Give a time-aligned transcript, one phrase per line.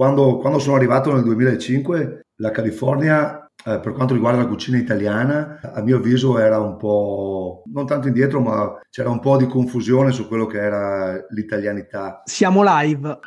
[0.00, 5.60] quando, quando sono arrivato nel 2005, la California eh, per quanto riguarda la cucina italiana,
[5.62, 10.10] a mio avviso era un po' non tanto indietro, ma c'era un po' di confusione
[10.10, 12.22] su quello che era l'italianità.
[12.24, 13.18] Siamo live.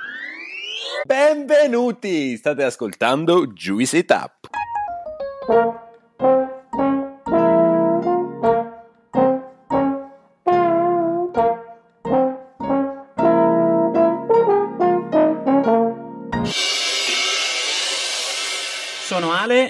[1.06, 2.38] Benvenuti!
[2.38, 4.12] State ascoltando Juice It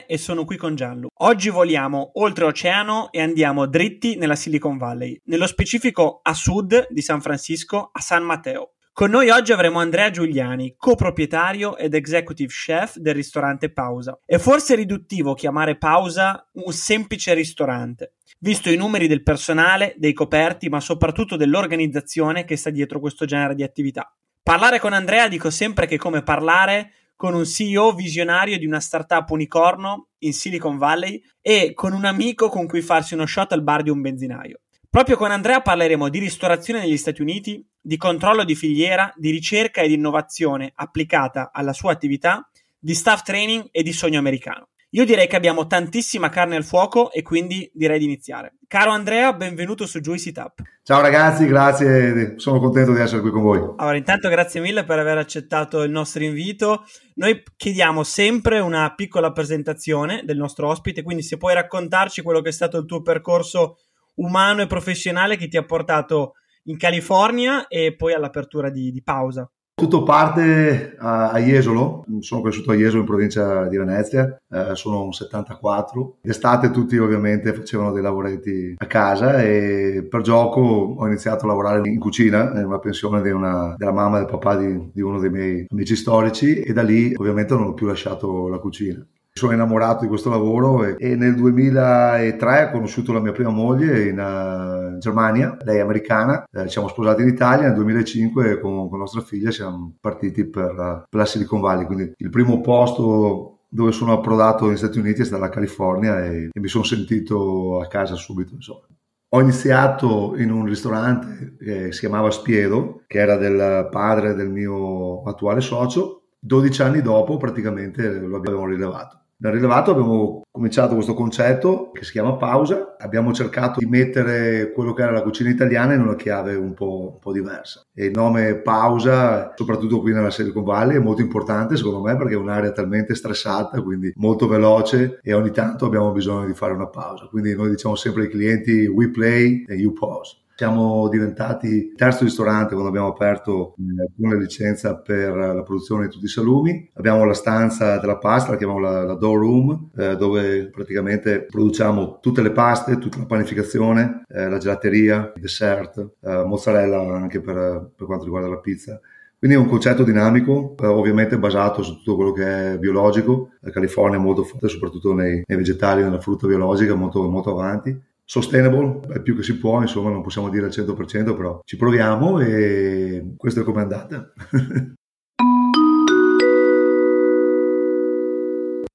[0.05, 1.07] E sono qui con Giallo.
[1.19, 7.21] Oggi voliamo oltreoceano e andiamo dritti nella Silicon Valley, nello specifico a sud di San
[7.21, 8.73] Francisco, a San Mateo.
[8.91, 14.19] Con noi oggi avremo Andrea Giuliani, coproprietario ed executive chef del ristorante Pausa.
[14.23, 20.69] È forse riduttivo chiamare Pausa un semplice ristorante, visto i numeri del personale, dei coperti,
[20.69, 24.15] ma soprattutto dell'organizzazione che sta dietro questo genere di attività.
[24.43, 26.91] Parlare con Andrea dico sempre che come parlare
[27.23, 32.49] con un CEO visionario di una startup unicorno in Silicon Valley e con un amico
[32.49, 34.59] con cui farsi uno shot al bar di un benzinaio.
[34.89, 39.79] Proprio con Andrea parleremo di ristorazione negli Stati Uniti, di controllo di filiera, di ricerca
[39.79, 42.45] ed innovazione applicata alla sua attività,
[42.77, 44.67] di staff training e di sogno americano.
[44.95, 48.57] Io direi che abbiamo tantissima carne al fuoco e quindi direi di iniziare.
[48.67, 50.61] Caro Andrea, benvenuto su Juicy Tap.
[50.83, 53.57] Ciao ragazzi, grazie, sono contento di essere qui con voi.
[53.77, 56.83] Allora, intanto grazie mille per aver accettato il nostro invito.
[57.15, 62.49] Noi chiediamo sempre una piccola presentazione del nostro ospite, quindi se puoi raccontarci quello che
[62.49, 63.77] è stato il tuo percorso
[64.17, 66.33] umano e professionale che ti ha portato
[66.65, 69.51] in California e poi all'apertura di, di Pausa.
[69.75, 75.03] Tutto parte a, a, Jesolo, sono cresciuto a Jesolo in provincia di Venezia, eh, sono
[75.03, 76.17] un 74.
[76.21, 81.89] D'estate tutti ovviamente facevano dei lavoretti a casa e per gioco ho iniziato a lavorare
[81.89, 85.31] in cucina, in una pensione una, della mamma e del papà di, di uno dei
[85.31, 89.03] miei amici storici e da lì ovviamente non ho più lasciato la cucina
[89.35, 94.07] sono innamorato di questo lavoro e, e, nel 2003 ho conosciuto la mia prima moglie
[94.07, 98.99] in uh, Germania, lei è americana, eh, siamo sposati in Italia, nel 2005 con, con
[98.99, 103.91] nostra figlia siamo partiti per, uh, per la Silicon Valley, quindi il primo posto dove
[103.91, 107.87] sono approdato negli Stati Uniti è stata la California e, e mi sono sentito a
[107.87, 108.53] casa subito.
[108.53, 108.85] Insomma.
[109.29, 115.23] Ho iniziato in un ristorante che si chiamava Spiedo, che era del padre del mio
[115.23, 116.25] attuale socio.
[116.37, 119.22] 12 anni dopo praticamente lo abbiamo rilevato.
[119.43, 124.93] Nel rilevato abbiamo cominciato questo concetto che si chiama pausa, abbiamo cercato di mettere quello
[124.93, 127.85] che era la cucina italiana in una chiave un po', un po', diversa.
[127.93, 132.35] E il nome pausa, soprattutto qui nella Silicon Valley, è molto importante secondo me perché
[132.35, 136.87] è un'area talmente stressata, quindi molto veloce e ogni tanto abbiamo bisogno di fare una
[136.87, 137.25] pausa.
[137.25, 140.37] Quindi noi diciamo sempre ai clienti we play e you pause.
[140.55, 146.11] Siamo diventati il terzo ristorante quando abbiamo aperto eh, una licenza per la produzione di
[146.11, 146.91] tutti i salumi.
[146.93, 152.19] Abbiamo la stanza della pasta, la chiamiamo la, la dough room, eh, dove praticamente produciamo
[152.21, 157.89] tutte le paste, tutta la panificazione, eh, la gelateria, il dessert, eh, mozzarella anche per,
[157.95, 158.99] per quanto riguarda la pizza.
[159.39, 163.49] Quindi è un concetto dinamico, eh, ovviamente basato su tutto quello che è biologico.
[163.61, 168.11] La California è molto forte, soprattutto nei, nei vegetali, nella frutta biologica, molto, molto avanti
[168.33, 172.39] sustainable, è più che si può, insomma non possiamo dire al 100%, però ci proviamo
[172.39, 174.33] e questo è come è andata.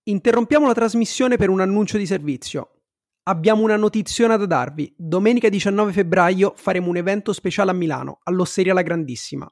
[0.03, 2.81] Interrompiamo la trasmissione per un annuncio di servizio.
[3.29, 4.93] Abbiamo una notiziona da darvi.
[4.97, 9.49] Domenica 19 febbraio faremo un evento speciale a Milano, all'Osteria La Grandissima.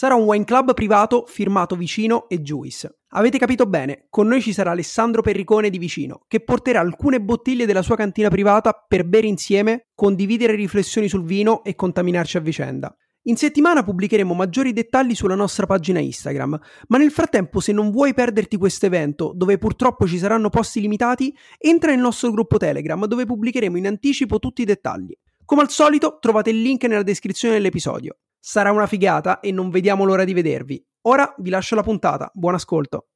[0.00, 3.00] Sarà un wine club privato firmato Vicino e Juice.
[3.08, 7.66] Avete capito bene, con noi ci sarà Alessandro Perricone di Vicino, che porterà alcune bottiglie
[7.66, 12.96] della sua cantina privata per bere insieme, condividere riflessioni sul vino e contaminarci a vicenda.
[13.24, 18.14] In settimana pubblicheremo maggiori dettagli sulla nostra pagina Instagram, ma nel frattempo se non vuoi
[18.14, 23.26] perderti questo evento, dove purtroppo ci saranno posti limitati, entra nel nostro gruppo Telegram dove
[23.26, 25.14] pubblicheremo in anticipo tutti i dettagli.
[25.44, 28.16] Come al solito trovate il link nella descrizione dell'episodio.
[28.40, 30.82] Sarà una figata e non vediamo l'ora di vedervi.
[31.02, 32.30] Ora vi lascio la puntata.
[32.32, 33.08] Buon ascolto.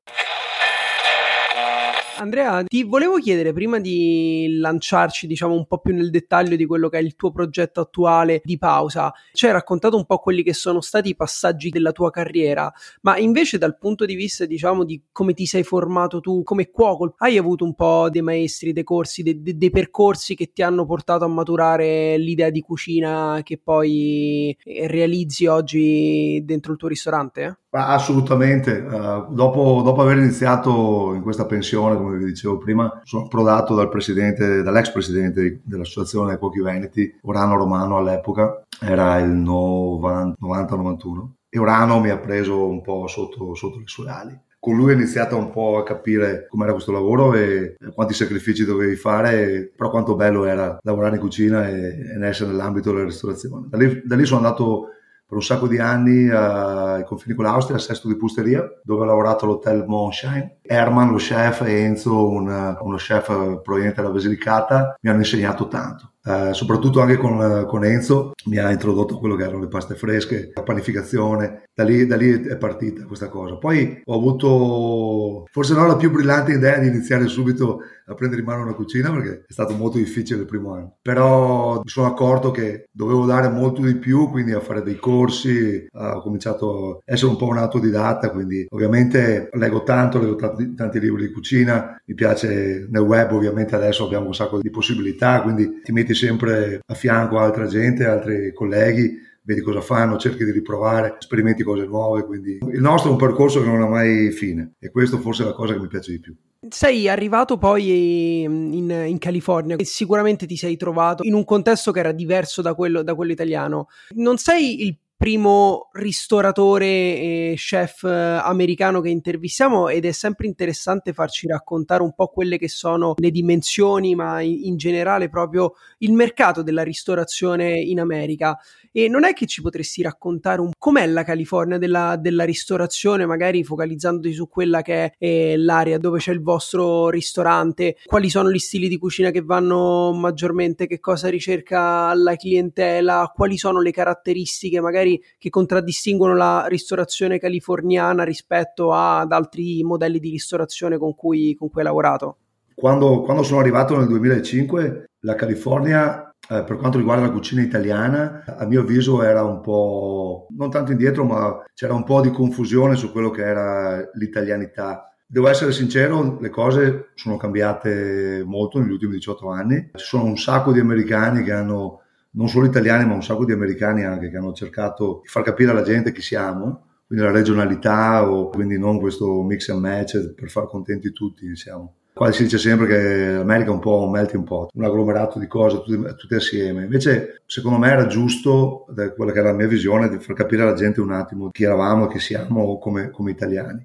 [2.24, 6.88] Andrea, ti volevo chiedere prima di lanciarci, diciamo, un po' più nel dettaglio di quello
[6.88, 9.12] che è il tuo progetto attuale di pausa.
[9.32, 12.72] Ci hai raccontato un po' quelli che sono stati i passaggi della tua carriera,
[13.02, 17.12] ma invece dal punto di vista, diciamo, di come ti sei formato tu come cuoco,
[17.18, 21.26] hai avuto un po' dei maestri, dei corsi, dei, dei percorsi che ti hanno portato
[21.26, 27.58] a maturare l'idea di cucina che poi realizzi oggi dentro il tuo ristorante?
[27.76, 33.74] Assolutamente, uh, dopo, dopo, aver iniziato in questa pensione, come vi dicevo prima, sono approdato
[33.74, 41.98] dal presidente, dall'ex presidente dell'Associazione Cuochi Veneti, Orano Romano all'epoca, era il 90-91, e Orano
[41.98, 44.38] mi ha preso un po' sotto, sotto le sue ali.
[44.60, 48.94] con lui ho iniziato un po' a capire com'era questo lavoro e quanti sacrifici dovevi
[48.94, 53.66] fare, però quanto bello era lavorare in cucina e, e essere nell'ambito della ristorazione.
[53.68, 54.90] Da lì, da lì sono andato
[55.26, 59.04] per un sacco di anni ai confini con l'Austria, al Sesto di Pusteria, dove ho
[59.04, 60.58] lavorato all'hotel Monshine.
[60.62, 66.13] Herman, lo chef, e Enzo, un, uno chef proveniente dalla Basilicata, mi hanno insegnato tanto.
[66.26, 70.52] Eh, soprattutto anche con, con, Enzo mi ha introdotto quello che erano le paste fresche,
[70.54, 73.56] la panificazione, da lì, da lì è partita questa cosa.
[73.56, 78.46] Poi ho avuto forse non la più brillante idea di iniziare subito a prendere in
[78.46, 82.50] mano una cucina perché è stato molto difficile il primo anno, però mi sono accorto
[82.50, 87.30] che dovevo dare molto di più, quindi a fare dei corsi, ho cominciato a essere
[87.30, 92.14] un po' un autodidatta, quindi ovviamente leggo tanto, leggo tanti, tanti libri di cucina, mi
[92.14, 96.94] piace nel web ovviamente adesso abbiamo un sacco di possibilità, quindi ti metti sempre a
[96.94, 102.58] fianco altra gente, altri colleghi, vedi cosa fanno, cerchi di riprovare, sperimenti cose nuove, quindi
[102.72, 105.52] il nostro è un percorso che non ha mai fine e questo forse è la
[105.52, 106.34] cosa che mi piace di più.
[106.66, 111.98] Sei arrivato poi in, in, California e sicuramente ti sei trovato in un contesto che
[111.98, 113.88] era diverso da quello, da quello italiano.
[114.14, 121.46] Non sei il primo ristoratore e chef americano che intervistiamo ed è sempre interessante farci
[121.46, 126.62] raccontare un po' quelle che sono le dimensioni, ma in, in generale proprio il mercato
[126.62, 128.58] della ristorazione in America.
[128.96, 133.64] E non è che ci potresti raccontare un, com'è la California della, della ristorazione, magari
[133.64, 138.58] focalizzandoti su quella che è eh, l'area dove c'è il vostro ristorante, quali sono gli
[138.60, 144.80] stili di cucina che vanno maggiormente, che cosa ricerca la clientela, quali sono le caratteristiche
[144.80, 151.68] magari che contraddistinguono la ristorazione californiana rispetto ad altri modelli di ristorazione con cui, con
[151.68, 152.36] cui hai lavorato?
[152.76, 158.44] Quando, quando sono arrivato nel 2005, la California eh, per quanto riguarda la cucina italiana,
[158.46, 162.96] a mio avviso era un po', non tanto indietro, ma c'era un po' di confusione
[162.96, 165.14] su quello che era l'italianità.
[165.26, 169.90] Devo essere sincero, le cose sono cambiate molto negli ultimi 18 anni.
[169.94, 172.02] Ci sono un sacco di americani che hanno,
[172.32, 175.70] non solo italiani, ma un sacco di americani anche, che hanno cercato di far capire
[175.70, 180.50] alla gente chi siamo, quindi la regionalità o quindi non questo mix and match per
[180.50, 181.94] far contenti tutti, diciamo.
[182.14, 185.48] Qua si dice sempre che l'America è un po' un melting pot, un agglomerato di
[185.48, 186.84] cose tutte, assieme.
[186.84, 190.74] Invece, secondo me, era giusto, quella che era la mia visione, di far capire alla
[190.74, 193.84] gente un attimo chi eravamo e chi siamo come, come italiani.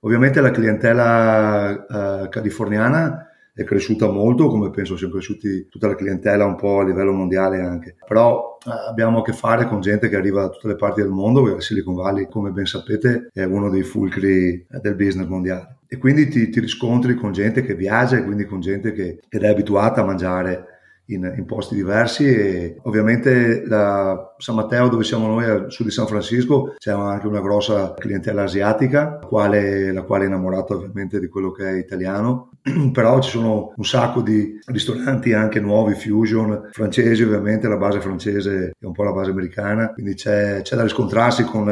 [0.00, 3.27] Ovviamente la clientela uh, californiana
[3.58, 7.60] è cresciuta molto, come penso siano cresciuti tutta la clientela un po' a livello mondiale
[7.60, 7.96] anche.
[8.06, 11.10] Però eh, abbiamo a che fare con gente che arriva da tutte le parti del
[11.10, 15.78] mondo, perché Silicon Valley, come ben sapete, è uno dei fulcri eh, del business mondiale.
[15.88, 19.42] E quindi ti, ti riscontri con gente che viaggia e quindi con gente che, ed
[19.42, 20.77] è abituata a mangiare
[21.08, 25.92] in, in, posti diversi e ovviamente la San Matteo dove siamo noi al sud di
[25.92, 31.20] San Francisco c'è anche una grossa clientela asiatica la quale, la quale è innamorata ovviamente
[31.20, 32.50] di quello che è italiano.
[32.92, 38.72] Però ci sono un sacco di ristoranti anche nuovi fusion francesi ovviamente la base francese
[38.78, 41.64] è un po' la base americana quindi c'è, c'è da riscontrarsi con,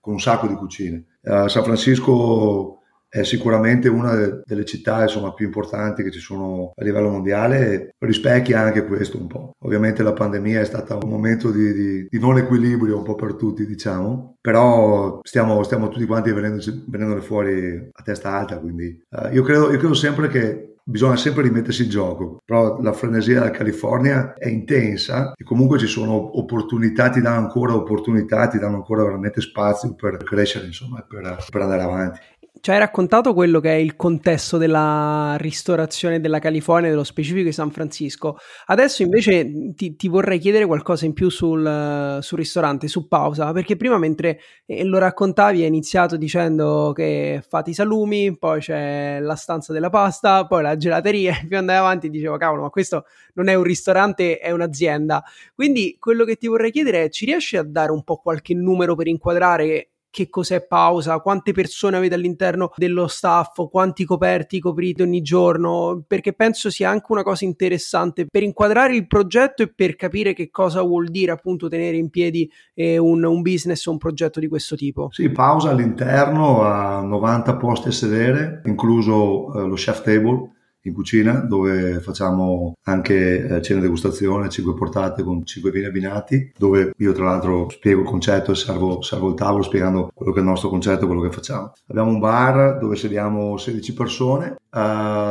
[0.00, 1.04] con un sacco di cucine.
[1.24, 2.82] A San Francisco
[3.14, 7.94] è sicuramente una delle città insomma, più importanti che ci sono a livello mondiale e
[8.00, 9.52] rispecchia anche questo un po'.
[9.60, 13.34] Ovviamente la pandemia è stata un momento di, di, di non equilibrio un po' per
[13.34, 19.44] tutti, diciamo, però stiamo, stiamo tutti quanti venendone fuori a testa alta, quindi uh, io,
[19.44, 24.34] credo, io credo sempre che bisogna sempre rimettersi in gioco, però la frenesia della California
[24.34, 29.40] è intensa e comunque ci sono opportunità, ti danno ancora opportunità, ti danno ancora veramente
[29.40, 32.20] spazio per crescere, insomma, per, per andare avanti
[32.60, 37.52] ci hai raccontato quello che è il contesto della ristorazione della California, dello specifico di
[37.52, 38.38] San Francisco.
[38.66, 43.76] Adesso invece ti, ti vorrei chiedere qualcosa in più sul, sul, ristorante, su pausa, perché
[43.76, 49.34] prima mentre eh, lo raccontavi hai iniziato dicendo che fate i salumi, poi c'è la
[49.34, 53.48] stanza della pasta, poi la gelateria, e più andai avanti dicevo cavolo, ma questo non
[53.48, 55.22] è un ristorante, è un'azienda.
[55.54, 58.94] Quindi quello che ti vorrei chiedere è ci riesci a dare un po' qualche numero
[58.94, 65.22] per inquadrare che cos'è pausa, quante persone avete all'interno dello staff, quanti coperti coprite ogni
[65.22, 70.32] giorno, perché penso sia anche una cosa interessante per inquadrare il progetto e per capire
[70.32, 74.38] che cosa vuol dire appunto tenere in piedi eh, un, un business o un progetto
[74.38, 75.08] di questo tipo.
[75.10, 80.52] Sì, pausa all'interno a 90 posti a sedere, incluso eh, lo chef table
[80.84, 86.92] in cucina dove facciamo anche eh, cena degustazione, 5 portate con 5 vini abbinati, dove
[86.96, 90.42] io tra l'altro spiego il concetto e servo, servo il tavolo spiegando quello che è
[90.42, 91.72] il nostro concetto, quello che facciamo.
[91.88, 94.78] Abbiamo un bar dove sediamo 16 persone, uh,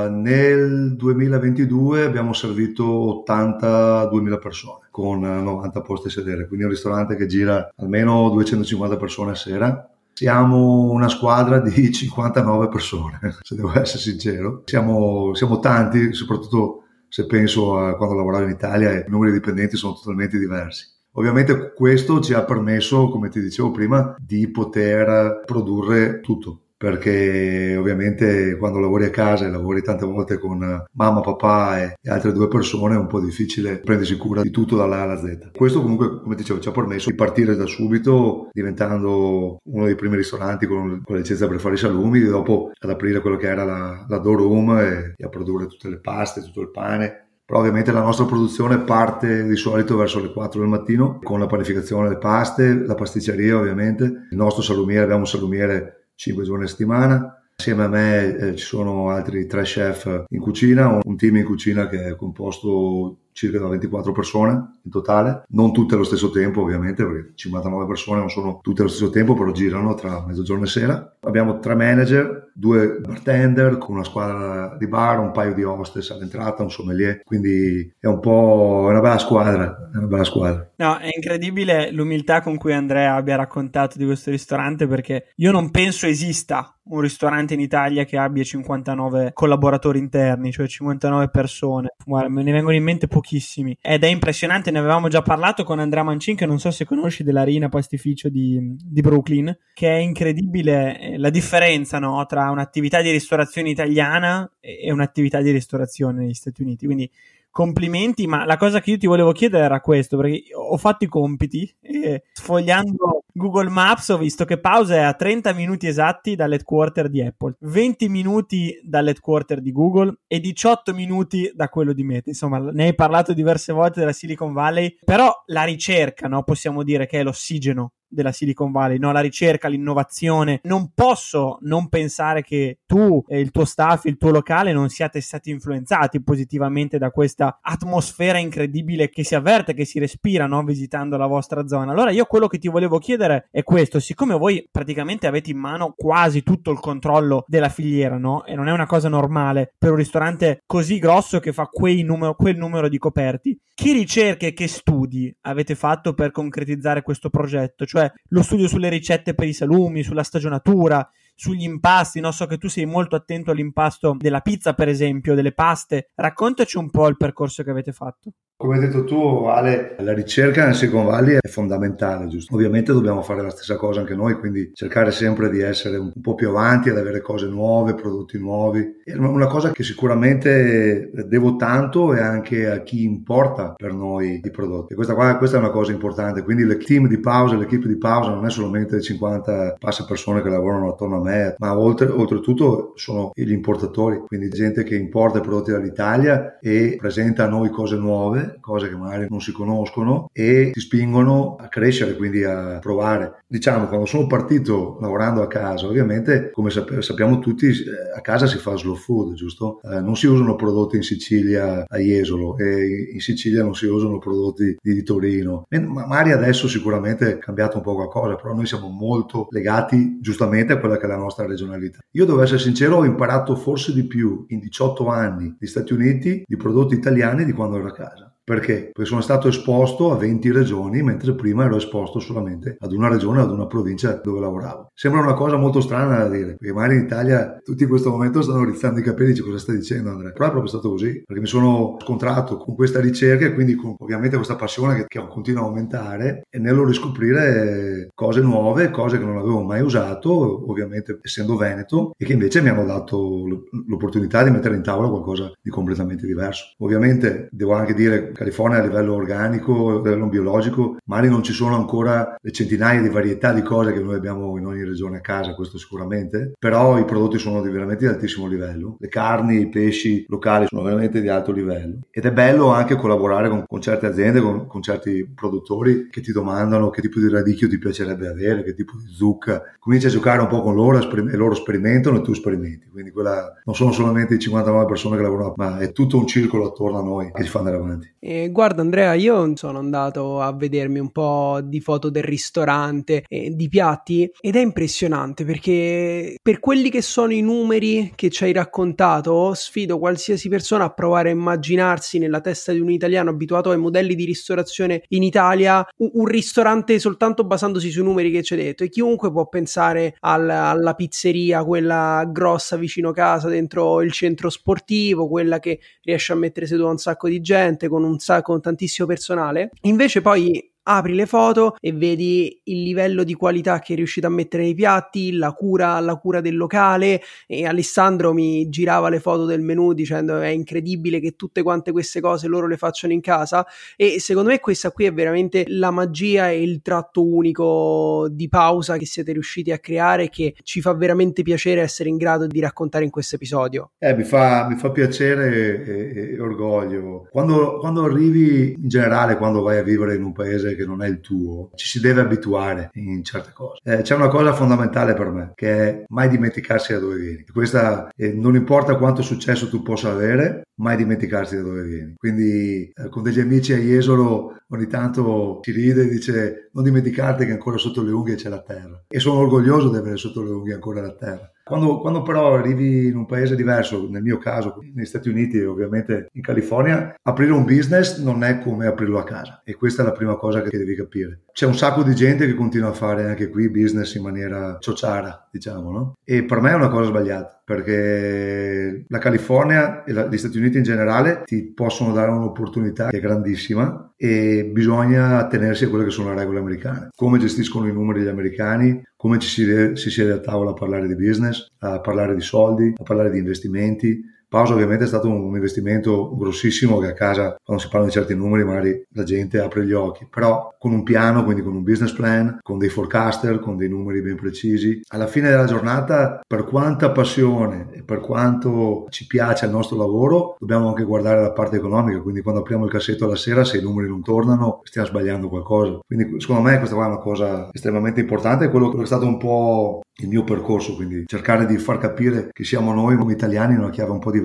[0.09, 7.25] nel 2022 abbiamo servito 82.000 persone con 90 posti a sedere, quindi un ristorante che
[7.25, 13.99] gira almeno 250 persone a sera Siamo una squadra di 59 persone, se devo essere
[13.99, 14.61] sincero.
[14.65, 19.75] Siamo, siamo tanti, soprattutto se penso a quando lavoravo in Italia, i numeri di dipendenti
[19.75, 20.87] sono totalmente diversi.
[21.15, 28.57] Ovviamente questo ci ha permesso, come ti dicevo prima, di poter produrre tutto perché ovviamente
[28.57, 32.95] quando lavori a casa e lavori tante volte con mamma, papà e, altre due persone
[32.95, 35.51] è un po' difficile prendersi cura di tutto dalla A alla Z.
[35.55, 40.17] Questo comunque, come dicevo, ci ha permesso di partire da subito diventando uno dei primi
[40.17, 43.47] ristoranti con, con la licenza per fare i salumi, e dopo ad aprire quello che
[43.47, 47.27] era la, la door room e, e a produrre tutte le paste, tutto il pane
[47.45, 51.45] però ovviamente la nostra produzione parte di solito verso le 4 del mattino con la
[51.45, 56.67] panificazione delle paste, la pasticceria ovviamente, il nostro salumiere, abbiamo un salumiere 5 giorni a
[56.67, 57.37] settimana.
[57.55, 61.87] Assieme a me eh, ci sono altri tre chef in cucina, un team in cucina
[61.87, 67.05] che è composto circa da 24 persone in totale, non tutte allo stesso tempo ovviamente
[67.05, 71.15] perché 59 persone non sono tutte allo stesso tempo però girano tra mezzogiorno e sera.
[71.21, 76.63] Abbiamo tre manager, due bartender con una squadra di bar, un paio di hostess all'entrata,
[76.63, 80.69] un sommelier, quindi è un po' una bella squadra, è una bella squadra.
[80.75, 85.71] No, è incredibile l'umiltà con cui Andrea abbia raccontato di questo ristorante perché io non
[85.71, 91.95] penso esista un ristorante in Italia che abbia 59 collaboratori interni, cioè 59 persone.
[92.05, 93.77] Guarda, me ne vengono in mente pochissimi.
[93.81, 97.23] Ed è impressionante, ne avevamo già parlato con Andrea Mancin, che non so se conosci
[97.23, 103.01] della Rina Pastificio di, di Brooklyn, che è incredibile eh, la differenza no, tra un'attività
[103.01, 106.85] di ristorazione italiana e un'attività di ristorazione negli Stati Uniti.
[106.85, 107.09] Quindi
[107.53, 111.07] complimenti, ma la cosa che io ti volevo chiedere era questo, perché ho fatto i
[111.07, 117.09] compiti e sfogliando Google Maps ho visto che pausa è a 30 minuti esatti dall'headquarter
[117.09, 122.29] di Apple, 20 minuti dall'headquarter di Google e 18 minuti da quello di Meta.
[122.29, 127.05] Insomma, ne hai parlato diverse volte della Silicon Valley, però la ricerca, no, possiamo dire
[127.05, 129.11] che è l'ossigeno della Silicon Valley, no?
[129.11, 130.59] la ricerca, l'innovazione.
[130.63, 135.21] Non posso non pensare che tu e il tuo staff, il tuo locale non siate
[135.21, 140.63] stati influenzati positivamente da questa atmosfera incredibile che si avverte, che si respira no?
[140.63, 141.91] visitando la vostra zona.
[141.91, 145.93] Allora io quello che ti volevo chiedere è questo, siccome voi praticamente avete in mano
[145.95, 148.45] quasi tutto il controllo della filiera, no?
[148.45, 151.69] E non è una cosa normale per un ristorante così grosso che fa
[152.03, 157.85] numero, quel numero di coperti, che ricerche, che studi avete fatto per concretizzare questo progetto?
[157.85, 162.31] Cioè lo studio sulle ricette per i salumi, sulla stagionatura, sugli impasti, no?
[162.31, 166.11] so che tu sei molto attento all'impasto della pizza, per esempio, delle paste.
[166.15, 168.31] Raccontaci un po' il percorso che avete fatto.
[168.63, 172.55] Come hai detto tu, Ale, la ricerca nel Silicon Valley è fondamentale, giusto?
[172.55, 176.33] Ovviamente dobbiamo fare la stessa cosa anche noi, quindi cercare sempre di essere un po'
[176.33, 179.01] più avanti, ad avere cose nuove, prodotti nuovi.
[179.03, 184.49] È una cosa che sicuramente devo tanto e anche a chi importa per noi i
[184.49, 184.95] prodotti.
[184.95, 188.29] Questa, qua, questa è una cosa importante, quindi il team di pausa, l'equipe di pausa
[188.29, 193.31] non è solamente 50 passe persone che lavorano attorno a me, ma oltre, oltretutto sono
[193.33, 198.51] gli importatori, quindi gente che importa i prodotti dall'Italia e presenta a noi cose nuove,
[198.59, 203.43] cose che magari non si conoscono e ti spingono a crescere, quindi a provare.
[203.47, 207.73] Diciamo, quando sono partito lavorando a casa, ovviamente, come sappiamo tutti, eh,
[208.15, 209.79] a casa si fa slow food, giusto?
[209.83, 214.17] Eh, non si usano prodotti in Sicilia a Jesolo e in Sicilia non si usano
[214.17, 215.65] prodotti di Torino.
[215.69, 220.77] Magari adesso sicuramente è cambiato un po' qualcosa, però noi siamo molto legati giustamente a
[220.79, 221.99] quella che è la nostra regionalità.
[222.11, 226.43] Io devo essere sincero, ho imparato forse di più in 18 anni negli Stati Uniti
[226.45, 228.33] di prodotti italiani di quando ero a casa.
[228.45, 228.89] Perché?
[228.91, 233.39] Perché sono stato esposto a 20 regioni, mentre prima ero esposto solamente ad una regione,
[233.39, 234.91] ad una provincia dove lavoravo.
[234.93, 238.41] Sembra una cosa molto strana da dire, perché magari in Italia tutti in questo momento
[238.41, 240.31] stanno rizzando i capelli e cosa stai dicendo Andrea?
[240.33, 243.95] Però è proprio stato così, perché mi sono scontrato con questa ricerca e quindi con
[243.97, 249.23] ovviamente questa passione che, che continua a aumentare e nello riscoprire cose nuove, cose che
[249.25, 253.45] non avevo mai usato, ovviamente essendo veneto, e che invece mi hanno dato
[253.87, 256.73] l'opportunità di mettere in tavola qualcosa di completamente diverso.
[256.79, 261.75] Ovviamente devo anche dire California a livello organico, a livello biologico, magari non ci sono
[261.75, 265.55] ancora le centinaia di varietà di cose che noi abbiamo in ogni regione a casa,
[265.55, 268.97] questo sicuramente, però i prodotti sono di veramente di altissimo livello.
[268.99, 273.49] Le carni, i pesci locali sono veramente di alto livello ed è bello anche collaborare
[273.49, 277.69] con, con certe aziende, con, con, certi produttori che ti domandano che tipo di radicchio
[277.69, 279.61] ti piacerebbe avere, che tipo di zucca.
[279.79, 282.87] Cominci a giocare un po' con loro e loro sperimentano e tu sperimenti.
[282.89, 286.67] Quindi quella non sono solamente i 59 persone che lavorano, ma è tutto un circolo
[286.67, 288.11] attorno a noi che ci fa andare avanti.
[288.25, 293.49] Eh, guarda Andrea, io sono andato a vedermi un po' di foto del ristorante, eh,
[293.53, 298.53] di piatti ed è impressionante perché per quelli che sono i numeri che ci hai
[298.53, 303.77] raccontato, sfido qualsiasi persona a provare a immaginarsi nella testa di un italiano abituato ai
[303.77, 308.63] modelli di ristorazione in Italia un, un ristorante soltanto basandosi sui numeri che ci hai
[308.63, 308.85] detto.
[308.85, 315.27] E chiunque può pensare al, alla pizzeria, quella grossa vicino casa dentro il centro sportivo,
[315.27, 318.61] quella che riesce a mettere seduta un sacco di gente con un un sacco, con
[318.61, 319.71] tantissimo personale.
[319.81, 324.29] Invece poi apri le foto e vedi il livello di qualità che è riuscito a
[324.29, 329.45] mettere nei piatti, la cura, la cura del locale e Alessandro mi girava le foto
[329.45, 333.65] del menù dicendo è incredibile che tutte quante queste cose loro le facciano in casa
[333.95, 338.97] e secondo me questa qui è veramente la magia e il tratto unico di pausa
[338.97, 343.03] che siete riusciti a creare che ci fa veramente piacere essere in grado di raccontare
[343.03, 343.91] in questo episodio.
[343.99, 347.27] Eh, mi, fa, mi fa piacere e, e orgoglio.
[347.31, 351.07] Quando, quando arrivi in generale, quando vai a vivere in un paese che non è
[351.07, 353.79] il tuo, ci si deve abituare in certe cose.
[353.83, 357.45] Eh, c'è una cosa fondamentale per me, che è mai dimenticarsi da dove vieni.
[357.45, 362.13] Questa eh, non importa quanto successo tu possa avere, mai dimenticarsi da dove vieni.
[362.17, 367.45] Quindi eh, con degli amici a Jesolo ogni tanto si ride e dice non dimenticarti
[367.45, 369.03] che ancora sotto le unghie c'è la terra.
[369.07, 371.51] E sono orgoglioso di avere sotto le unghie ancora la terra.
[371.63, 375.65] Quando, quando, però arrivi in un paese diverso, nel mio caso negli Stati Uniti e
[375.65, 380.05] ovviamente in California, aprire un business non è come aprirlo a casa e questa è
[380.05, 381.43] la prima cosa che devi capire.
[381.53, 385.47] C'è un sacco di gente che continua a fare anche qui business in maniera ciociara,
[385.49, 386.17] diciamo, no?
[386.25, 390.83] E per me è una cosa sbagliata perché la California e gli Stati Uniti in
[390.83, 396.33] generale ti possono dare un'opportunità che è grandissima e bisogna attenersi a quelle che sono
[396.33, 397.09] le regole americane.
[397.15, 401.07] Come gestiscono i numeri gli americani, come ci si, si siede a tavola a parlare
[401.07, 404.21] di business, a parlare di soldi, a parlare di investimenti,
[404.53, 408.35] Pausa ovviamente è stato un investimento grossissimo che a casa quando si parla di certi
[408.35, 412.13] numeri magari la gente apre gli occhi, però con un piano, quindi con un business
[412.13, 417.09] plan, con dei forecaster, con dei numeri ben precisi, alla fine della giornata per quanta
[417.09, 422.19] passione e per quanto ci piace il nostro lavoro dobbiamo anche guardare la parte economica,
[422.19, 425.97] quindi quando apriamo il cassetto alla sera se i numeri non tornano stiamo sbagliando qualcosa.
[426.05, 430.01] Quindi secondo me questa è una cosa estremamente importante, quello che è stato un po'
[430.17, 433.89] il mio percorso, quindi cercare di far capire che siamo noi come italiani in una
[433.89, 434.42] chiave un po' diversa,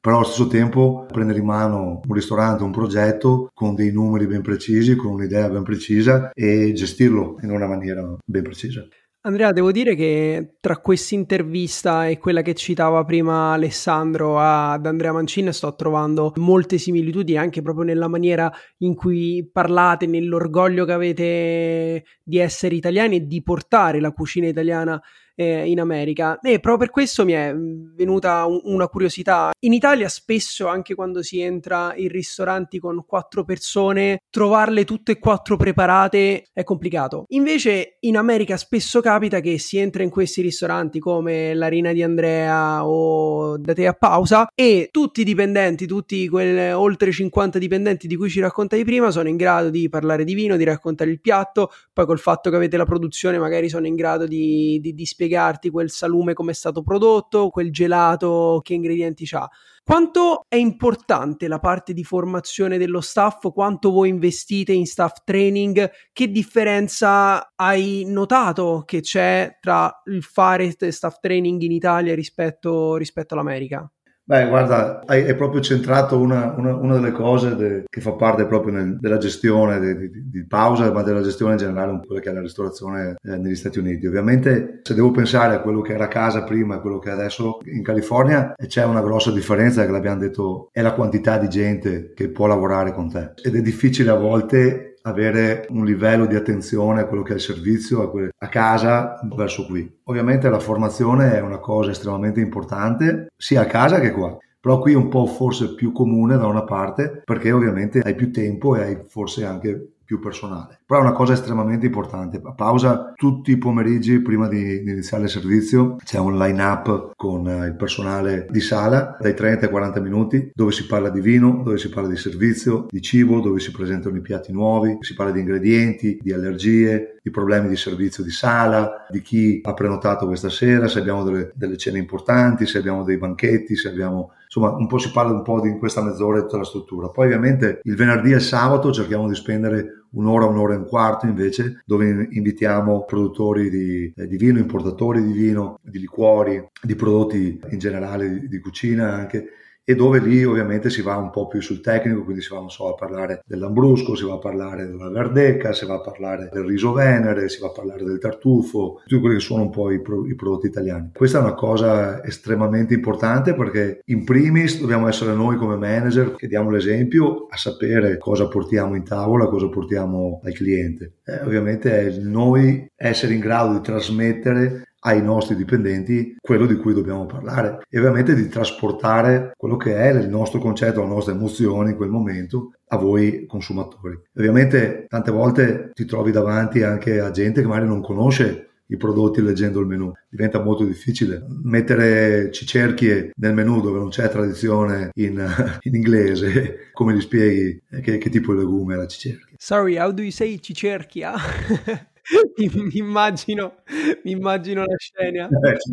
[0.00, 4.42] però allo stesso tempo prendere in mano un ristorante, un progetto con dei numeri ben
[4.42, 8.86] precisi, con un'idea ben precisa e gestirlo in una maniera ben precisa.
[9.22, 15.12] Andrea, devo dire che tra questa intervista e quella che citava prima Alessandro ad Andrea
[15.12, 22.04] Mancini sto trovando molte similitudini anche proprio nella maniera in cui parlate, nell'orgoglio che avete
[22.22, 24.98] di essere italiani e di portare la cucina italiana
[25.40, 29.52] eh, in America e proprio per questo mi è venuta un, una curiosità.
[29.60, 35.18] In Italia spesso anche quando si entra in ristoranti con quattro persone, trovarle tutte e
[35.18, 37.24] quattro preparate è complicato.
[37.28, 42.86] Invece in America spesso capita che si entra in questi ristoranti come l'Arena di Andrea
[42.86, 48.16] o da te a pausa e tutti i dipendenti, tutti quei oltre 50 dipendenti di
[48.16, 51.70] cui ci raccontavi prima sono in grado di parlare di vino, di raccontare il piatto,
[51.94, 55.29] poi col fatto che avete la produzione magari sono in grado di, di, di spiegare
[55.30, 59.48] spiegarti quel salume come è stato prodotto, quel gelato che ingredienti ha.
[59.82, 63.50] Quanto è importante la parte di formazione dello staff?
[63.52, 65.90] Quanto voi investite in staff training?
[66.12, 73.34] Che differenza hai notato che c'è tra il fare staff training in Italia rispetto, rispetto
[73.34, 73.90] all'America?
[74.30, 78.46] Beh, guarda, hai, hai proprio centrato una, una, una delle cose de, che fa parte
[78.46, 82.14] proprio nel, della gestione di, di, di, pausa, ma della gestione in generale, un po'
[82.14, 84.06] che è la ristorazione eh, negli Stati Uniti.
[84.06, 87.58] Ovviamente, se devo pensare a quello che era casa prima e quello che è adesso
[87.64, 92.28] in California, c'è una grossa differenza che l'abbiamo detto, è la quantità di gente che
[92.28, 93.32] può lavorare con te.
[93.42, 97.40] Ed è difficile a volte avere un livello di attenzione a quello che è il
[97.40, 100.00] servizio a, que- a casa verso qui.
[100.04, 104.92] Ovviamente la formazione è una cosa estremamente importante sia a casa che qua però qui
[104.92, 108.82] è un po' forse più comune da una parte perché ovviamente hai più tempo e
[108.82, 110.80] hai forse anche più personale.
[110.84, 112.40] Però è una cosa estremamente importante.
[112.42, 117.12] A pausa tutti i pomeriggi prima di, di iniziare il servizio c'è un line up
[117.14, 121.20] con uh, il personale di sala dai 30 ai 40 minuti dove si parla di
[121.20, 125.14] vino, dove si parla di servizio, di cibo, dove si presentano i piatti nuovi, si
[125.14, 130.26] parla di ingredienti, di allergie, di problemi di servizio di sala, di chi ha prenotato
[130.26, 134.74] questa sera, se abbiamo delle, delle cene importanti, se abbiamo dei banchetti, se abbiamo insomma
[134.74, 137.08] un po' si parla un po' di in questa mezz'ora di tutta la struttura.
[137.08, 141.26] Poi ovviamente il venerdì e il sabato cerchiamo di spendere un'ora, un'ora e un quarto
[141.26, 147.60] invece, dove invitiamo produttori di, eh, di, vino, importatori di vino, di liquori, di prodotti
[147.70, 149.46] in generale di, di cucina anche
[149.84, 152.92] e dove lì ovviamente si va un po' più sul tecnico, quindi si va so,
[152.92, 156.92] a parlare dell'ambrusco, si va a parlare della verdeca, si va a parlare del riso
[156.92, 160.26] venere, si va a parlare del tartufo, tutti quelli che sono un po' i, pro-
[160.26, 161.10] i prodotti italiani.
[161.12, 166.46] Questa è una cosa estremamente importante perché in primis dobbiamo essere noi come manager che
[166.46, 171.14] diamo l'esempio a sapere cosa portiamo in tavola, cosa portiamo al cliente.
[171.24, 176.92] Eh, ovviamente è noi essere in grado di trasmettere ai nostri dipendenti quello di cui
[176.92, 181.90] dobbiamo parlare e ovviamente di trasportare quello che è il nostro concetto, la nostra emozione
[181.90, 184.18] in quel momento a voi consumatori.
[184.36, 189.40] Ovviamente tante volte ti trovi davanti anche a gente che magari non conosce i prodotti
[189.40, 190.12] leggendo il menu.
[190.28, 195.38] Diventa molto difficile mettere cicerchie nel menu dove non c'è tradizione in,
[195.80, 196.90] in inglese.
[196.92, 199.56] Come gli spieghi che, che, tipo di legume è la cicerchia?
[199.56, 201.34] Sorry, how do you say cicerchia?
[202.56, 203.82] mi, immagino,
[204.24, 205.48] mi immagino la scena.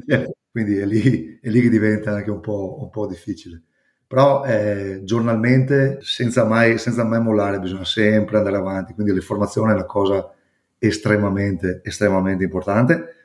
[0.07, 3.61] Eh, quindi è lì, è lì, che diventa anche un po', un po difficile.
[4.07, 8.93] Però eh, giornalmente, senza mai, senza mai mollare, bisogna sempre andare avanti.
[8.93, 10.31] Quindi l'informazione è una cosa
[10.79, 13.15] estremamente, estremamente importante,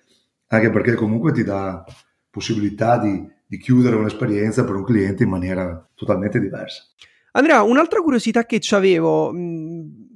[0.49, 1.85] anche perché comunque ti dà
[2.31, 6.85] possibilità di, di chiudere un'esperienza per un cliente in maniera totalmente diversa.
[7.33, 9.33] Andrea, un'altra curiosità che avevo,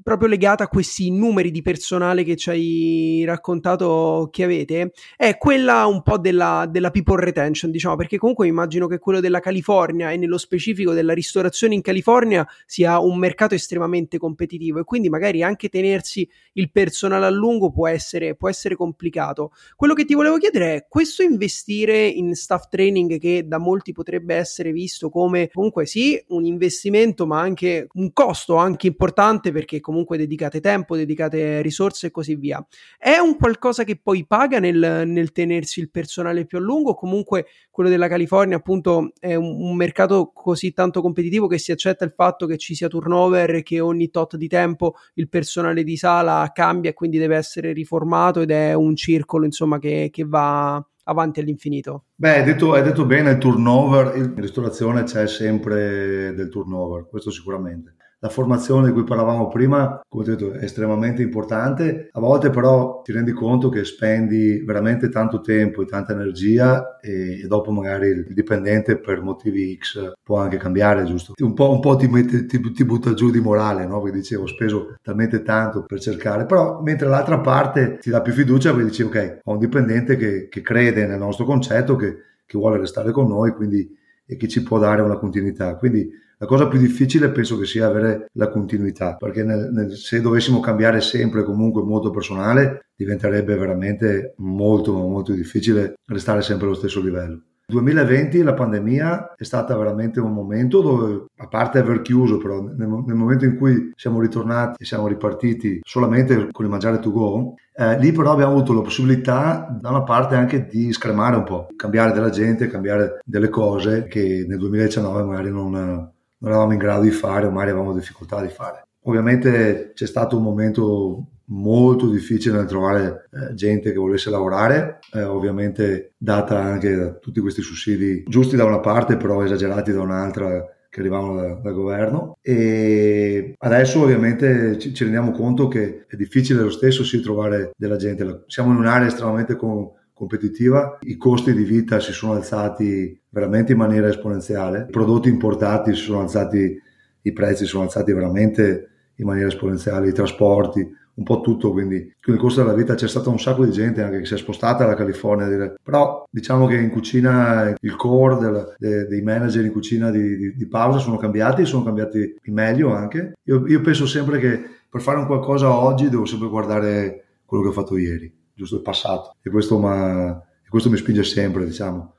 [0.07, 5.85] proprio legata a questi numeri di personale che ci hai raccontato che avete, è quella
[5.87, 10.17] un po' della, della people retention, diciamo, perché comunque immagino che quello della California e
[10.17, 15.69] nello specifico della ristorazione in California sia un mercato estremamente competitivo e quindi magari anche
[15.69, 19.51] tenersi il personale a lungo può essere, può essere complicato.
[19.75, 24.37] Quello che ti volevo chiedere è questo investire in staff training che da molti potrebbe
[24.37, 29.95] essere visto come comunque sì un investimento ma anche un costo anche importante perché comunque
[29.97, 32.65] comunque dedicate tempo, dedicate risorse e così via.
[32.99, 36.95] È un qualcosa che poi paga nel, nel tenersi il personale più a lungo?
[36.95, 42.05] Comunque quello della California appunto è un, un, mercato così tanto competitivo che si accetta
[42.05, 45.97] il fatto che ci sia turnover e che ogni tot di tempo il personale di
[45.97, 50.85] sala cambia e quindi deve essere riformato ed è un circolo insomma che, che va
[51.05, 52.05] avanti all'infinito.
[52.17, 57.31] Beh, hai detto, hai detto bene il turnover, in ristorazione c'è sempre del turnover, questo
[57.31, 62.09] sicuramente la formazione di cui parlavamo prima, come ti ho detto, è estremamente importante.
[62.13, 67.43] A volte però ti rendi conto che spendi veramente tanto tempo e tanta energia e,
[67.43, 71.35] e dopo magari il dipendente per motivi X può anche cambiare, giusto?
[71.37, 74.01] Un po', un po ti, mette, ti, ti, butta giù di morale, no?
[74.01, 78.33] Perché dicevo, ho speso talmente tanto per cercare, però mentre l'altra parte ti dà più
[78.33, 82.59] fiducia perché dici, ok, ho un dipendente che, che crede nel nostro concetto, che, che
[82.59, 85.77] vuole restare con noi, quindi e che ci può dare una continuità.
[85.77, 90.21] Quindi la cosa più difficile penso che sia avere la continuità, perché nel, nel, se
[90.21, 97.01] dovessimo cambiare sempre comunque molto personale, diventerebbe veramente molto, molto difficile restare sempre allo stesso
[97.01, 97.41] livello.
[97.69, 102.87] 2020 la pandemia è stata veramente un momento dove, a parte aver chiuso, però nel,
[102.87, 107.55] nel momento in cui siamo ritornati e siamo ripartiti solamente con il mangiare to go,
[107.75, 111.67] eh, lì però abbiamo avuto la possibilità da una parte anche di scremare un po',
[111.75, 116.15] cambiare della gente, cambiare delle cose che nel 2019 magari non,
[116.47, 118.85] non eravamo in grado di fare o magari avevamo difficoltà di fare.
[119.03, 125.23] Ovviamente c'è stato un momento molto difficile nel trovare eh, gente che volesse lavorare, eh,
[125.23, 130.65] ovviamente data anche da tutti questi sussidi giusti da una parte però esagerati da un'altra
[130.89, 136.63] che arrivavano da, dal governo e adesso ovviamente ci, ci, rendiamo conto che è difficile
[136.63, 141.65] lo stesso sì trovare della gente, siamo in un'area estremamente con, competitiva, i costi di
[141.65, 146.81] vita si sono alzati veramente in maniera esponenziale, i prodotti importati si sono alzati,
[147.21, 150.81] i prezzi sono alzati veramente in maniera esponenziale, i trasporti,
[151.17, 154.03] un po' tutto, quindi con il costo della vita c'è stata un sacco di gente
[154.03, 155.75] anche che si è spostata dalla California, dire.
[155.83, 160.55] però diciamo che in cucina il core del, de, dei manager in cucina di, di,
[160.57, 163.35] di, pausa sono cambiati, sono cambiati in meglio anche.
[163.45, 167.69] Io, io penso sempre che per fare un qualcosa oggi devo sempre guardare quello che
[167.69, 169.37] ho fatto ieri, giusto il passato.
[169.43, 172.16] E questo, e questo mi spinge sempre, diciamo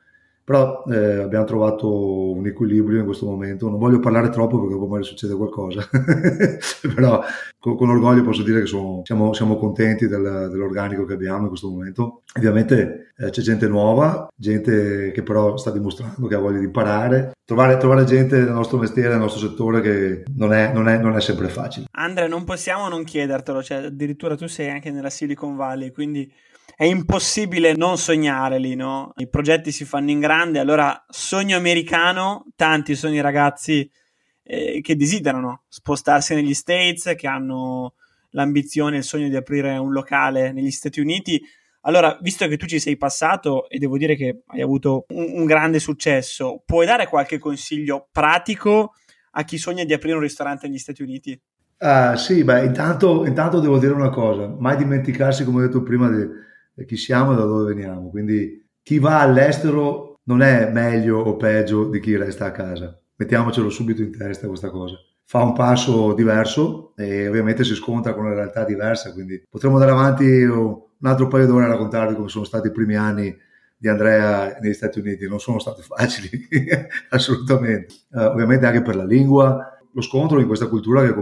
[0.47, 3.67] però eh, abbiamo trovato un equilibrio in questo momento.
[3.67, 5.85] Non voglio parlare troppo perché poi magari succede qualcosa,
[6.95, 7.21] però
[7.59, 11.47] con, con, orgoglio posso dire che sono, siamo, siamo, contenti del, dell'organico che abbiamo in
[11.49, 12.21] questo momento.
[12.37, 17.33] Ovviamente eh, c'è gente nuova, gente che però sta dimostrando che ha voglia di imparare.
[17.43, 21.17] Trovare, trovare gente nel nostro mestiere, nel nostro settore, che non è, non è, non
[21.17, 21.87] è sempre facile.
[21.91, 26.31] Andrea, non possiamo non chiedertelo, cioè, addirittura tu sei anche nella Silicon Valley, quindi
[26.79, 29.11] è impossibile non sognare lì, no?
[29.15, 33.89] I progetti si fanno in grande, allora sogno americano, tanti sono i ragazzi
[34.43, 37.95] eh, che desiderano spostarsi negli States, che hanno
[38.29, 41.41] l'ambizione, il sogno di aprire un locale negli Stati Uniti.
[41.81, 45.45] Allora, visto che tu ci sei passato e devo dire che hai avuto un, un
[45.45, 48.93] grande successo, puoi dare qualche consiglio pratico
[49.31, 51.41] a chi sogna di aprire un ristorante negli Stati Uniti?
[51.79, 56.07] Uh, sì, beh, intanto, intanto, devo dire una cosa, mai dimenticarsi, come ho detto prima,
[56.09, 56.45] di,
[56.85, 58.09] chi siamo e da dove veniamo.
[58.09, 62.99] Quindi chi va all'estero non è meglio o peggio di chi resta a casa.
[63.15, 64.95] Mettiamocelo subito in testa questa cosa.
[65.25, 69.91] Fa un passo diverso e ovviamente si scontra con una realtà diversa, quindi potremmo andare
[69.91, 73.35] avanti un altro paio d'ore a raccontarvi come sono stati i primi anni
[73.77, 75.27] di Andrea negli Stati Uniti.
[75.27, 76.29] Non sono stati facili,
[77.09, 77.93] assolutamente.
[78.09, 81.13] Uh, ovviamente anche per la lingua, lo scontro in questa cultura che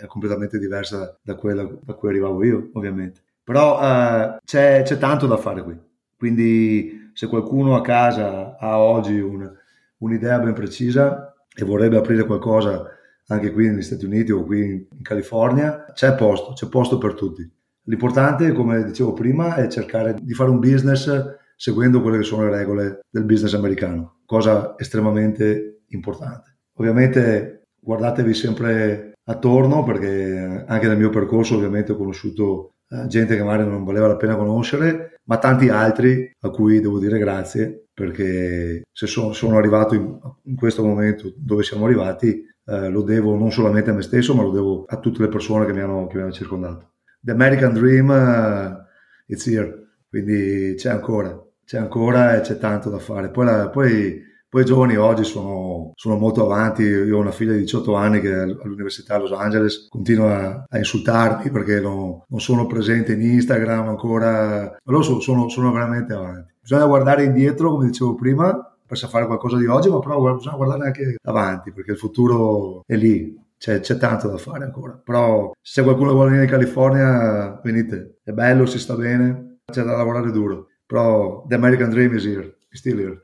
[0.00, 3.22] è completamente diversa da quella da cui arrivavo io, ovviamente.
[3.44, 5.78] Però uh, c'è, c'è, tanto da fare qui.
[6.16, 9.50] Quindi se qualcuno a casa ha oggi un,
[9.98, 12.86] un'idea ben precisa e vorrebbe aprire qualcosa
[13.28, 17.50] anche qui negli Stati Uniti o qui in California, c'è posto, c'è posto per tutti.
[17.84, 22.56] L'importante, come dicevo prima, è cercare di fare un business seguendo quelle che sono le
[22.56, 26.58] regole del business americano, cosa estremamente importante.
[26.74, 33.42] Ovviamente guardatevi sempre attorno perché anche nel mio percorso ovviamente ho conosciuto eh, gente che
[33.42, 38.82] magari non valeva la pena conoscere, ma tanti altri a cui devo dire grazie perché
[38.92, 43.52] se sono, sono arrivato in, in, questo momento dove siamo arrivati eh, lo devo non
[43.52, 46.16] solamente a me stesso ma lo devo a tutte le persone che mi hanno, che
[46.16, 46.90] mi hanno circondato.
[47.20, 48.84] The American Dream uh,
[49.26, 49.72] it's here,
[50.08, 53.30] quindi c'è ancora, c'è ancora e c'è tanto da fare.
[53.30, 54.20] Poi, la, poi
[54.52, 58.20] poi i giovani oggi sono, sono, molto avanti, io ho una figlia di 18 anni
[58.20, 63.88] che all'università a Los Angeles continua a insultarmi perché no, non sono presente in Instagram
[63.88, 66.52] ancora, loro sono, sono, sono veramente avanti.
[66.60, 70.84] Bisogna guardare indietro, come dicevo prima, per fare qualcosa di oggi, ma però bisogna guardare
[70.84, 75.00] anche avanti perché il futuro è lì, c'è, c'è, tanto da fare ancora.
[75.02, 79.96] Però se qualcuno vuole venire in California, venite, è bello, si sta bene, c'è da
[79.96, 80.66] lavorare duro.
[80.84, 82.54] Però the American Dream is here.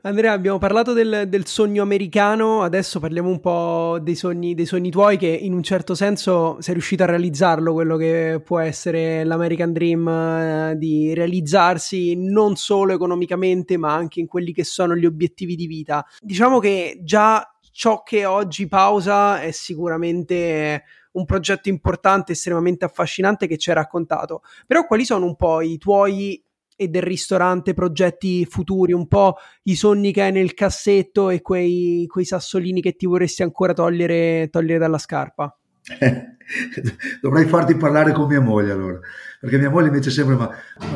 [0.03, 4.91] Andrea, abbiamo parlato del, del, sogno americano, adesso parliamo un po' dei sogni, dei sogni,
[4.91, 9.73] tuoi che in un certo senso sei riuscito a realizzarlo, quello che può essere l'American
[9.73, 15.55] Dream, eh, di realizzarsi non solo economicamente ma anche in quelli che sono gli obiettivi
[15.55, 16.05] di vita.
[16.19, 20.83] Diciamo che già ciò che oggi pausa è sicuramente
[21.13, 25.79] un progetto importante, estremamente affascinante che ci hai raccontato, però quali sono un po' i
[25.79, 26.43] tuoi
[26.81, 32.05] e del ristorante, progetti futuri, un po' i sogni che hai nel cassetto e quei,
[32.07, 35.53] quei sassolini che ti vorresti ancora togliere, togliere dalla scarpa?
[37.21, 38.97] Dovrei farti parlare con mia moglie allora,
[39.41, 40.49] perché mia moglie mi dice sempre: Ma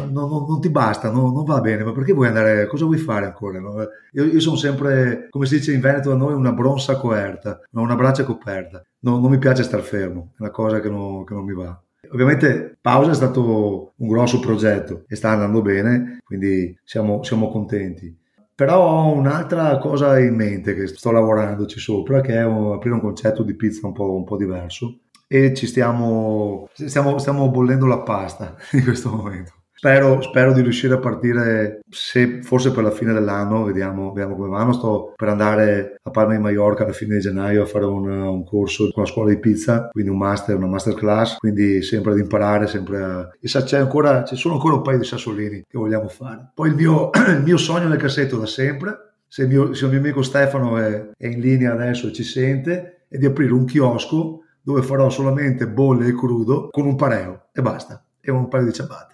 [0.10, 2.66] non, non, non ti basta, non, non, va bene, ma perché vuoi andare?
[2.68, 3.60] Cosa vuoi fare ancora?
[3.60, 3.76] No?
[4.14, 7.96] Io, io, sono sempre, come si dice in Veneto da noi, una bronza coerta, una
[7.96, 8.82] braccia coperta.
[9.00, 11.83] non mi piace star fermo, è una cosa che non, che non mi va.
[12.14, 18.16] Ovviamente Pausa è stato un grosso progetto e sta andando bene, quindi siamo, siamo contenti.
[18.56, 23.02] Però ho un'altra cosa in mente che sto lavorandoci sopra, che è un, aprire un
[23.02, 28.02] concetto di pizza un po', un po diverso e ci stiamo, stiamo, stiamo bollendo la
[28.02, 29.63] pasta in questo momento.
[29.84, 34.48] Spero, spero, di riuscire a partire, se forse per la fine dell'anno, vediamo, vediamo, come
[34.48, 34.72] vanno.
[34.72, 38.46] Sto per andare a Palma di Mallorca alla fine di gennaio a fare un, un,
[38.46, 42.68] corso con la scuola di pizza, quindi un master, una masterclass, quindi sempre ad imparare,
[42.68, 43.30] sempre a...
[43.42, 46.52] E c'è ancora, ci sono ancora un paio di sassolini che vogliamo fare.
[46.54, 50.00] Poi il mio, il mio sogno nel cassetto da sempre, se mio, se il mio
[50.00, 54.44] amico Stefano è, è in linea adesso e ci sente, è di aprire un chiosco
[54.62, 58.72] dove farò solamente bolle e crudo con un pareo e basta, e un paio di
[58.72, 59.13] ciabatte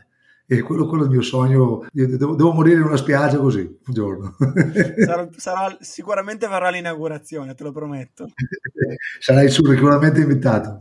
[0.52, 1.86] e quello, quello è il mio sogno.
[1.92, 4.36] Devo, devo, morire in una spiaggia così un giorno.
[5.06, 8.30] Sarà, sarà, sicuramente verrà l'inaugurazione, te lo prometto.
[9.20, 10.80] Sarai sicuramente invitato.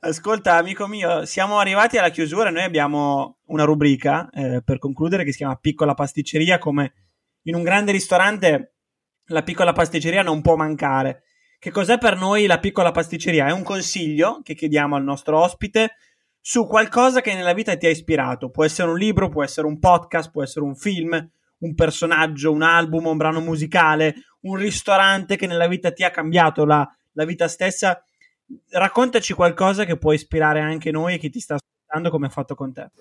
[0.00, 2.50] Ascolta, amico mio, siamo arrivati alla chiusura.
[2.50, 6.58] Noi abbiamo una rubrica eh, per concludere che si chiama Piccola pasticceria.
[6.58, 6.92] Come
[7.42, 8.74] in un grande ristorante,
[9.26, 11.22] la piccola pasticceria non può mancare.
[11.60, 13.46] Che cos'è per noi la piccola pasticceria?
[13.46, 15.92] È un consiglio che chiediamo al nostro ospite
[16.48, 18.48] su qualcosa che nella vita ti ha ispirato.
[18.48, 22.62] Può essere un libro, può essere un podcast, può essere un film, un personaggio, un
[22.62, 27.48] album, un brano musicale, un ristorante che nella vita ti ha cambiato la, la vita
[27.48, 28.02] stessa.
[28.70, 32.54] Raccontaci qualcosa che può ispirare anche noi e chi ti sta ascoltando come ha fatto
[32.54, 32.92] con te.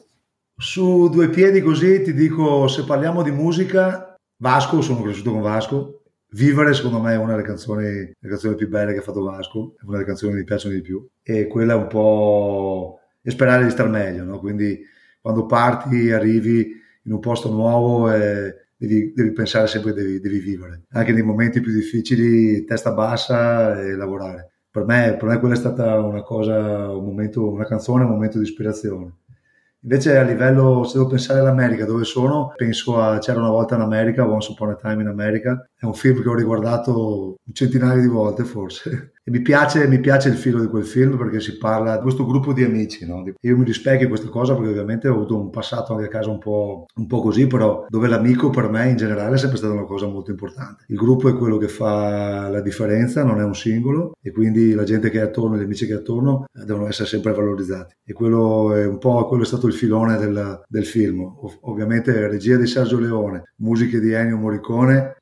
[0.58, 6.02] Su due piedi così ti dico, se parliamo di musica, Vasco, sono cresciuto con Vasco.
[6.32, 9.84] Vivere secondo me è una delle canzoni, canzoni più belle che ha fatto Vasco, è
[9.86, 13.66] una delle canzoni che mi piacciono di più e quella è un po' e sperare
[13.66, 14.24] di star meglio.
[14.24, 14.40] No?
[14.40, 14.80] Quindi
[15.20, 16.72] quando parti, arrivi
[17.04, 20.84] in un posto nuovo e devi, devi pensare sempre che devi, devi, vivere.
[20.92, 24.52] Anche nei momenti più difficili, testa bassa e lavorare.
[24.72, 28.38] Per me, per me quella è stata una cosa, un momento, una canzone, un momento
[28.38, 29.12] di ispirazione.
[29.82, 33.82] Invece a livello, se devo pensare all'America, dove sono, penso a C'era una volta in
[33.82, 35.68] America, Once Upon a Time in America.
[35.76, 39.12] È un film che ho riguardato un centinaio di volte forse.
[39.28, 42.26] E mi piace, mi piace, il filo di quel film perché si parla di questo
[42.26, 43.06] gruppo di amici.
[43.06, 43.26] No?
[43.42, 46.40] Io mi rispecchio questa cosa perché ovviamente ho avuto un passato anche a casa un
[46.40, 49.84] po', un po', così, però dove l'amico per me in generale è sempre stata una
[49.84, 50.86] cosa molto importante.
[50.88, 54.86] Il gruppo è quello che fa la differenza, non è un singolo e quindi la
[54.86, 57.96] gente che è attorno, gli amici che è attorno eh, devono essere sempre valorizzati.
[58.06, 61.20] E quello è un po' quello è stato il filone del, del film.
[61.20, 65.18] Ov- ovviamente regia di Sergio Leone, musiche di Ennio Morricone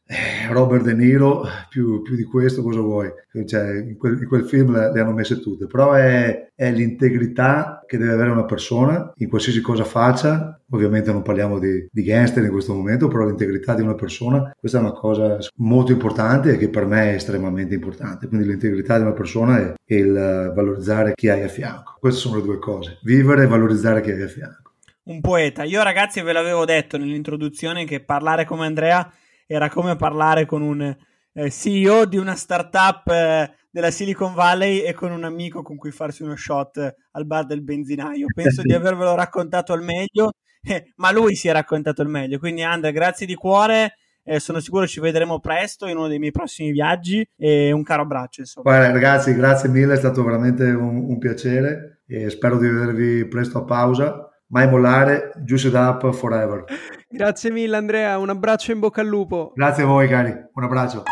[0.50, 3.12] Robert De Niro, più, più, di questo cosa vuoi?
[3.46, 7.84] Cioè, in, quel, in, quel, film le, le, hanno messe tutte, però è, è, l'integrità
[7.88, 12.44] che deve avere una persona in qualsiasi cosa faccia, ovviamente non parliamo di, di gangster
[12.44, 16.58] in questo momento, però l'integrità di una persona, questa è una cosa molto importante e
[16.58, 21.14] che per me è estremamente importante, quindi l'integrità di una persona e, e il valorizzare
[21.16, 24.28] chi hai a fianco, queste sono le due cose, vivere e valorizzare chi hai a
[24.28, 24.74] fianco.
[25.06, 29.12] Un poeta, io ragazzi ve l'avevo detto nell'introduzione che parlare come Andrea
[29.46, 30.96] era come parlare con un
[31.34, 35.92] eh, CEO di una startup eh, della Silicon Valley e con un amico con cui
[35.92, 38.28] farsi uno shot al bar del benzinaio.
[38.34, 40.32] Penso di avervelo raccontato al meglio,
[40.64, 42.40] eh, ma lui si è raccontato al meglio.
[42.40, 43.96] Quindi, Andre, grazie di cuore.
[44.28, 48.04] Eh, sono sicuro ci vedremo presto in uno dei miei prossimi viaggi e un caro
[48.04, 48.42] abbraccio.
[48.42, 48.72] Insomma.
[48.72, 53.60] Guarda, ragazzi, grazie mille, è stato veramente un, un piacere e spero di vedervi presto
[53.60, 56.64] a pausa mai mollare, juice it up forever.
[57.10, 59.52] Grazie mille Andrea, un abbraccio in bocca al lupo.
[59.54, 61.04] Grazie a voi cari, un abbraccio.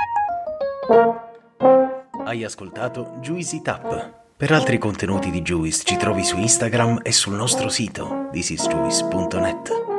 [2.24, 4.22] Hai ascoltato Juicy Tap.
[4.38, 9.93] Per altri contenuti di Juice ci trovi su Instagram e sul nostro sito thisisjuice.net.